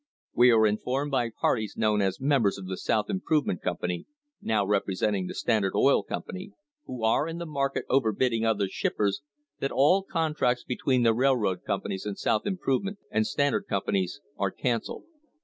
We 0.33 0.49
are 0.49 0.65
informed 0.65 1.11
by 1.11 1.29
parties 1.29 1.75
known 1.77 2.01
as 2.01 2.19
members 2.19 2.57
of 2.57 2.65
the 2.65 2.75
South 2.75 3.07
Improvement 3.07 3.61
Com 3.61 3.77
pany, 3.83 4.05
now 4.41 4.65
representing 4.65 5.27
the 5.27 5.35
Standard 5.35 5.75
Oil 5.75 6.01
Company, 6.01 6.53
who 6.85 7.03
are 7.03 7.27
in 7.27 7.37
the 7.37 7.45
market 7.45 7.85
over 7.87 8.11
bidding 8.11 8.43
other 8.43 8.67
shippers, 8.67 9.21
that 9.59 9.71
all 9.71 10.01
contracts 10.01 10.63
between 10.63 11.03
the 11.03 11.13
railroad 11.13 11.63
companies 11.63 12.07
and 12.07 12.17
South 12.17 12.41
V 12.45 12.49
THE 12.49 12.51
HISTORY 12.53 12.53
OF 12.53 12.55
THE 12.55 12.55
STANDARD 12.55 12.55
OIL 12.55 12.55
COMPANY 12.57 12.59
Improvement 12.89 12.97
and 13.11 13.27
Standard 13.27 13.67
Companies 13.67 14.21
are 14.39 14.49
cancelled. 14.51 15.03